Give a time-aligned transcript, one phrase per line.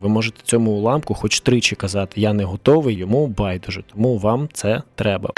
[0.00, 4.82] Ви можете цьому уламку хоч тричі казати Я не готовий, йому байдуже, тому вам це
[4.94, 5.30] треба.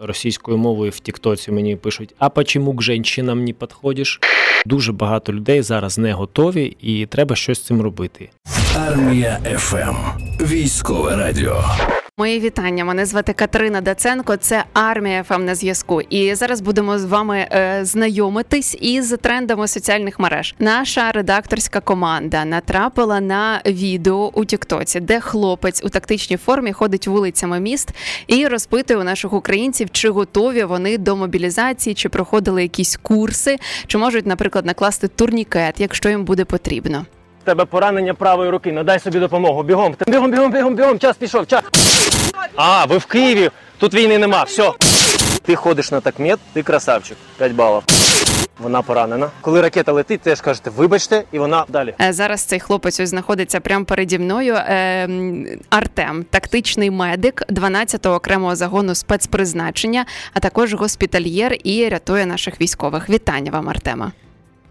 [0.00, 4.20] Російською мовою в Тіктоці мені пишуть: А почему к женщинам не підходиш?
[4.66, 8.30] Дуже багато людей зараз не готові, і треба щось з цим робити.
[8.76, 9.96] Армія ФМ.
[10.40, 11.64] Військове радіо.
[12.18, 12.84] Мої вітання.
[12.84, 14.36] Мене звати Катерина Даценко.
[14.36, 16.00] Це армія ФМ на зв'язку.
[16.00, 20.54] І зараз будемо з вами е, знайомитись із трендами соціальних мереж.
[20.58, 27.60] Наша редакторська команда натрапила на відео у Тіктоці, де хлопець у тактичній формі ходить вулицями
[27.60, 27.90] міст
[28.26, 33.98] і розпитує у наших українців, чи готові вони до мобілізації, чи проходили якісь курси, чи
[33.98, 37.06] можуть, наприклад, накласти турнікет, якщо їм буде потрібно.
[37.46, 39.62] Тебе поранення правої руки, надай собі допомогу.
[39.62, 41.62] Бігом, бігом, бігом, бігом, бігом, час пішов, час.
[42.56, 44.72] А, ви в Києві, тут війни нема, все.
[45.42, 47.82] Ти ходиш на такмет, ти красавчик, 5 балів.
[48.58, 49.30] Вона поранена.
[49.40, 51.94] Коли ракета летить, теж кажете, вибачте, і вона далі.
[52.00, 54.54] Е, Зараз цей хлопець ось знаходиться прямо переді мною.
[54.54, 55.08] Е,
[55.70, 63.10] Артем, тактичний медик 12-го окремого загону спецпризначення, а також госпітальєр і рятує наших військових.
[63.10, 64.12] Вітання вам, Артема.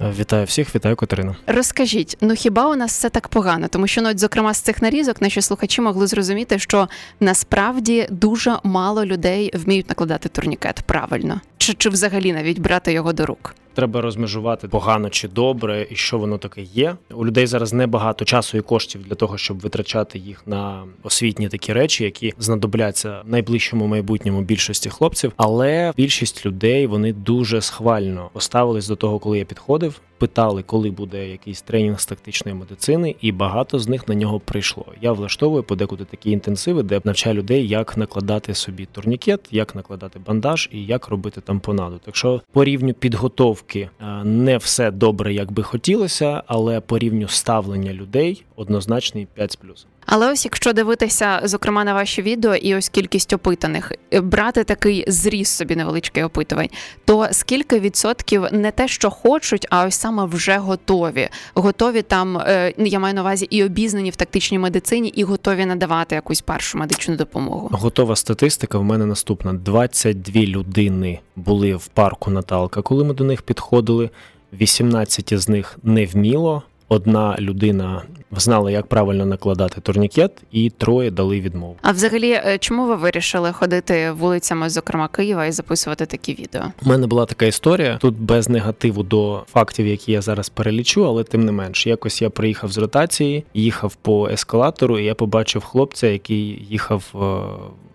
[0.02, 1.36] Вітаю всіх, вітаю Катерина.
[1.48, 3.68] Розкажіть, ну хіба у нас все так погано?
[3.68, 8.58] Тому що, ну, от, зокрема, з цих нарізок наші слухачі могли зрозуміти, що насправді дуже
[8.64, 13.56] мало людей вміють накладати турнікет правильно, чи, чи взагалі навіть брати його до рук.
[13.76, 16.96] Треба розмежувати погано чи добре, і що воно таке є.
[17.14, 21.74] У людей зараз небагато часу і коштів для того, щоб витрачати їх на освітні такі
[21.74, 25.32] речі, які знадобляться в найближчому майбутньому більшості хлопців.
[25.38, 30.02] Але більшість людей вони дуже схвально поставились до того, коли я підходив.
[30.18, 34.86] Питали, коли буде якийсь тренінг з тактичної медицини, і багато з них на нього прийшло.
[35.02, 40.70] Я влаштовую подекуди такі інтенсиви, де навчаю людей, як накладати собі турнікет, як накладати бандаж
[40.72, 42.00] і як робити тампонаду.
[42.06, 47.28] Так що по рівню підготовки е, не все добре, як би хотілося, але по рівню
[47.28, 49.90] ставлення людей однозначний 5 з плюсом.
[50.06, 55.06] Але ось якщо дивитися, зокрема, на ваші відео і ось кількість опитаних, е, брати такий
[55.08, 56.70] зріз собі невеличкий опитувань,
[57.06, 61.30] то скільки відсотків не те, що хочуть, а ось саме вже готові.
[61.54, 66.16] Готові там, е, я маю на увазі, і обізнані в тактичній медицині, і готові надавати
[66.16, 67.70] якусь першу медичну допомогу.
[67.72, 68.78] Готова статистика.
[68.78, 74.10] В мене наступна: 22 людини були в парку Наталка, коли ми до них підходили.
[74.54, 76.64] 18 з них не вміло.
[76.88, 78.02] Одна людина
[78.32, 81.76] знала, як правильно накладати турнікет, і троє дали відмову.
[81.82, 86.62] А взагалі, е, чому ви вирішили ходити вулицями, зокрема Києва, і записувати такі відео?
[86.86, 91.24] У мене була така історія тут без негативу до фактів, які я зараз перелічу, але
[91.24, 96.08] тим не менш, якось я приїхав з ротації, їхав по ескалатору, і я побачив хлопця,
[96.08, 97.18] який їхав е,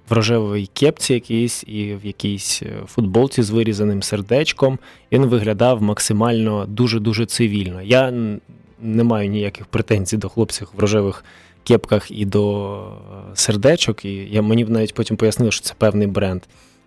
[0.08, 4.78] в рожевій кепці якійсь і в якійсь е, футболці з вирізаним сердечком.
[5.12, 7.82] Він виглядав максимально дуже дуже цивільно.
[7.82, 8.12] Я
[8.82, 11.24] не маю ніяких претензій до хлопців в рожевих
[11.64, 14.04] кепках і до е, сердечок.
[14.04, 16.42] І я мені навіть потім пояснили, що це певний бренд.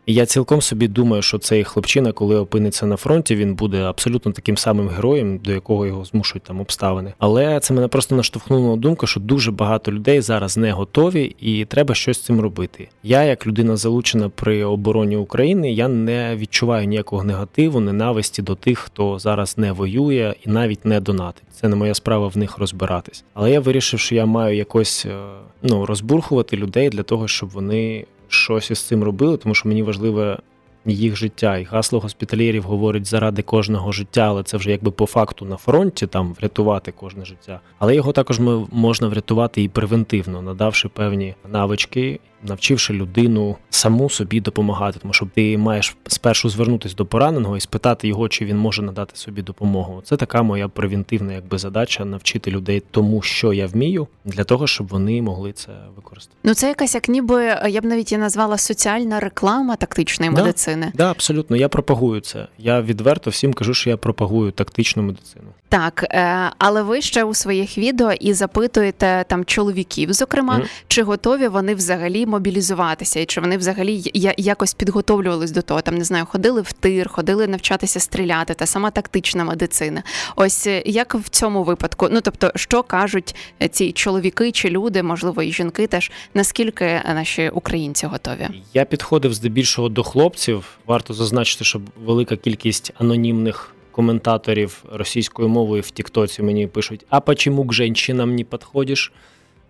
[0.05, 4.31] І я цілком собі думаю, що цей хлопчина, коли опиниться на фронті, він буде абсолютно
[4.31, 7.13] таким самим героєм, до якого його змушують там обставини.
[7.17, 11.65] Але це мене просто наштовхнуло на думку, що дуже багато людей зараз не готові, і
[11.65, 12.87] треба щось з цим робити.
[13.03, 18.79] Я, як людина залучена при обороні України, я не відчуваю ніякого негативу, ненависті до тих,
[18.79, 21.43] хто зараз не воює і навіть не донатить.
[21.51, 23.23] Це не моя справа в них розбиратись.
[23.33, 25.17] Але я вирішив, що я маю якось е,
[25.61, 30.37] ну розбурхувати людей для того, щоб вони щось із цим робили, тому що мені важливе
[30.85, 31.57] їх життя.
[31.57, 36.07] І гасло госпітальєрів говорить заради кожного життя, але це вже якби по факту на фронті
[36.07, 37.59] там врятувати кожне життя.
[37.79, 38.39] Але його також
[38.71, 44.99] можна врятувати і превентивно, надавши певні навички, навчивши людину саму собі допомагати.
[45.01, 49.15] Тому що ти маєш спершу звернутися до пораненого і спитати його, чи він може надати
[49.15, 50.01] собі допомогу.
[50.05, 54.87] Це така моя превентивна якби задача навчити людей тому, що я вмію, для того, щоб
[54.87, 56.37] вони могли це використати.
[56.43, 60.41] Ну це якась як ніби я б навіть її назвала соціальна реклама тактичної Да.
[60.41, 60.91] медицини.
[60.95, 61.57] Да, абсолютно.
[61.57, 62.47] Я пропагую це.
[62.57, 65.45] Я відверто всім кажу, що я пропагую тактичну медицину.
[65.69, 70.67] Так, е, але ви ще у своїх відео і запитуєте там чоловіків, зокрема, Мгм.
[70.87, 74.01] чи готові вони взагалі мобілізуватися, і чи вони взагалі
[74.37, 75.81] якось підготовлювались до того.
[75.81, 80.03] Там не знаю, ходили в тир, ходили навчатися стріляти, та сама тактична медицина.
[80.35, 82.07] Ось е, як в цьому випадку?
[82.11, 87.03] Ну тобто, що кажуть е, ці чоловіки чи люди, можливо, і жінки теж наскільки е,
[87.13, 88.47] наші українці готові?
[88.73, 90.77] Я підходив здебільшого до хлопців.
[90.85, 97.67] Варто зазначити, що велика кількість анонімних коментаторів російською мовою в Тіктоці мені пишуть: А почему
[97.67, 99.11] к женщинам не підходиш?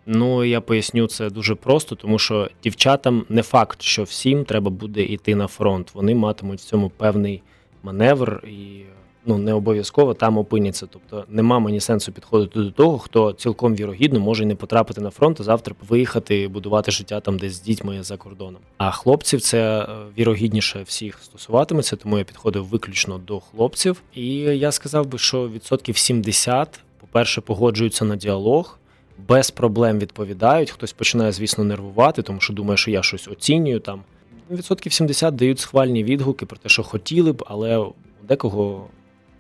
[0.06, 5.04] Ну я поясню це дуже просто, тому що дівчатам не факт, що всім треба буде
[5.04, 5.92] йти на фронт.
[5.94, 7.42] Вони матимуть в цьому певний
[7.84, 8.84] маневр і
[9.26, 10.88] ну не обов'язково там опиняться.
[10.90, 15.40] Тобто нема мені сенсу підходити до того, хто цілком вірогідно може не потрапити на фронт,
[15.40, 18.62] а завтра виїхати, будувати життя там десь з дітьми за кордоном.
[18.78, 24.02] А хлопців це е, вірогідніше всіх стосуватиметься, тому я підходив виключно до хлопців.
[24.16, 28.80] І я сказав би, що відсотків 70, по-перше, погоджуються на діалог.
[29.18, 30.72] Без проблем відповідають.
[30.72, 34.04] Хтось починає, звісно, нервувати, тому що думає, що я щось оцінюю там.
[34.52, 37.94] Відсотків 70 дають схвальні відгуки про те, що хотіли б, але у
[38.24, 38.88] декого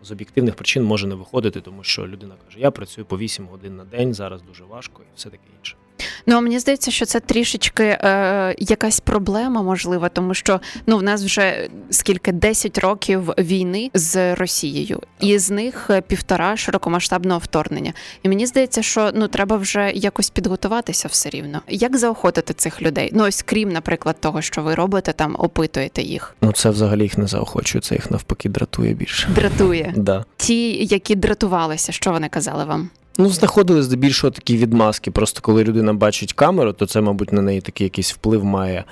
[0.03, 3.75] з об'єктивних причин може не виходити, тому що людина каже: Я працюю по 8 годин
[3.75, 5.75] на день, зараз дуже важко і все таке інше.
[6.25, 11.03] Ну а мені здається, що це трішечки е, якась проблема можлива, тому що ну в
[11.03, 17.93] нас вже скільки 10 років війни з Росією, і з них е, півтора широкомасштабного вторгнення.
[18.23, 21.61] І мені здається, що ну треба вже якось підготуватися все рівно.
[21.67, 23.09] Як заохотити цих людей?
[23.13, 26.35] Ну ось крім, наприклад, того, що ви робите, там опитуєте їх.
[26.41, 29.29] Ну це взагалі їх не заохочує, це їх навпаки дратує більше.
[29.35, 30.25] Дратує Да.
[30.37, 32.89] ті, які дратувалися, що вони казали вам?
[33.17, 35.11] Ну, знаходили здебільшого такі відмазки.
[35.11, 38.83] Просто коли людина бачить камеру, то це, мабуть, на неї такий якийсь вплив має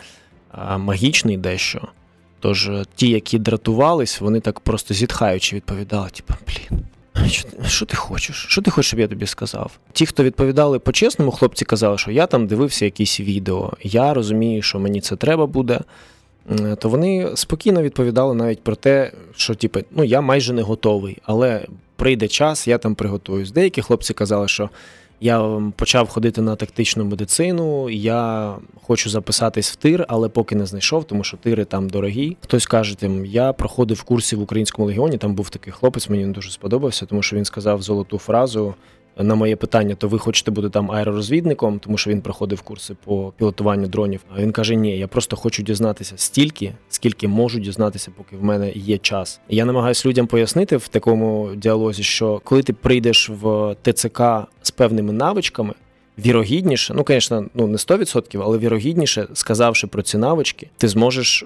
[0.51, 1.81] а, магічний дещо.
[2.39, 6.85] Тож е, ті, які дратувались, вони так просто зітхаючи відповідали: типу, блін,
[7.67, 8.45] що, ти- хочеш?
[8.49, 9.71] Що ти хочеш, щоб я тобі сказав?
[9.93, 14.79] Ті, хто відповідали по-чесному, хлопці казали, що я там дивився якісь відео, я розумію, що
[14.79, 15.79] мені це треба буде.
[16.79, 21.65] То вони спокійно відповідали навіть про те, що типу, ну я майже не готовий, але
[22.01, 23.51] прийде час, я там приготуюсь.
[23.51, 24.69] Деякі хлопці казали, що
[25.19, 31.03] я почав ходити на тактичну медицину, я хочу записатись в тир, але поки не знайшов,
[31.03, 32.37] тому що тири там дорогі.
[32.41, 35.17] Хтось каже, тим, я проходив курси в українському легіоні.
[35.17, 38.73] Там був такий хлопець, мені він дуже сподобався, тому що він сказав золоту фразу.
[39.17, 43.33] На моє питання, то ви хочете бути там аеророзвідником, тому що він проходив курси по
[43.37, 44.21] пілотуванню дронів.
[44.35, 48.71] А він каже: Ні, я просто хочу дізнатися стільки, скільки можу дізнатися, поки в мене
[48.71, 49.39] є час.
[49.49, 54.21] Я намагаюся людям пояснити в такому діалозі, що коли ти прийдеш в ТЦК
[54.61, 55.73] з певними навичками,
[56.25, 61.45] вірогідніше, ну, звісно, ну не 100%, але вірогідніше, сказавши про ці навички, ти зможеш е,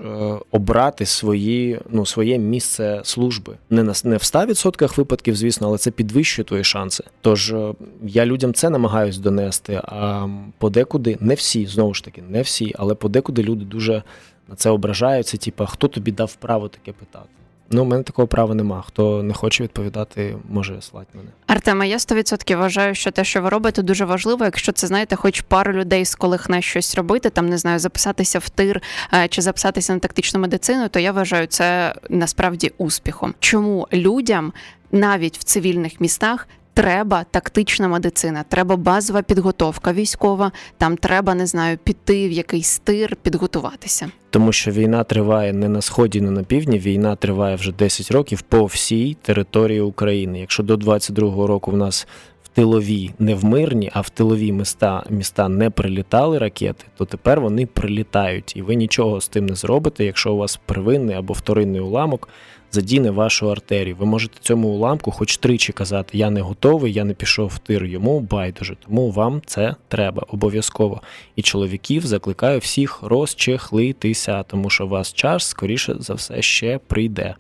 [0.52, 3.58] обрати свої, ну, своє місце служби.
[3.70, 7.04] Не на не в 100% випадків, звісно, але це підвищує твої шанси.
[7.22, 7.74] Тож е,
[8.04, 9.82] я людям це намагаюсь донести.
[9.84, 10.28] А
[10.58, 14.04] подекуди не всі, знову ж таки, не всі, але подекуди люди дуже
[14.48, 15.38] на це ображаються.
[15.38, 17.30] Типа, хто тобі дав право таке питати?
[17.70, 18.84] Ну, у мене такого права нема.
[18.88, 21.30] Хто не хоче відповідати, може слати мене.
[21.48, 24.46] Артема, я 100% вважаю, що те, що ви робите, дуже важливо.
[24.46, 28.40] Якщо це знаєте, хоч пару людей з колег на щось робити, там не знаю, записатися
[28.40, 28.82] в тир
[29.14, 33.34] е, чи записатися на тактичну медицину, то я вважаю це насправді успіхом.
[33.40, 34.54] Чому людям
[34.92, 36.48] навіть в цивільних містах?
[36.76, 40.52] Треба тактична медицина, треба базова підготовка військова.
[40.78, 44.10] Там треба не знаю піти в якийсь тир, підготуватися.
[44.30, 46.80] Тому що війна триває не на сході, не на півдні.
[46.80, 50.40] Війна триває вже 10 років по всій території України.
[50.40, 52.08] Якщо до 22-го року в нас
[52.44, 57.42] в тилові не в мирні, а в тилові міста міста не прилітали ракети, то тепер
[57.42, 61.82] вони прилітають, і ви нічого з тим не зробите, якщо у вас первинний або вторинний
[61.82, 62.30] уламок
[62.76, 63.96] задіне вашу артерію.
[63.96, 67.86] Ви можете цьому уламку хоч тричі казати: Я не готовий, я не пішов в тир.
[67.86, 71.02] Йому байдуже, тому вам це треба обов'язково.
[71.36, 77.36] І чоловіків закликаю всіх розчехлитися, тому що у вас час скоріше за все ще прийде.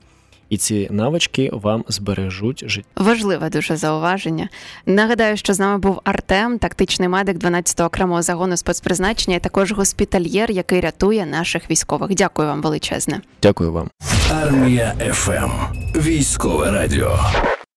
[0.49, 2.87] І ці навички вам збережуть життя.
[2.95, 4.49] Важливе дуже зауваження.
[4.85, 10.51] Нагадаю, що з нами був Артем, тактичний медик 12-го окремого загону спецпризначення, і також госпітальєр,
[10.51, 12.15] який рятує наших військових.
[12.15, 13.21] Дякую вам величезне.
[13.41, 13.89] Дякую вам.
[14.31, 15.51] Армія ФМ.
[15.95, 17.19] Військове радіо.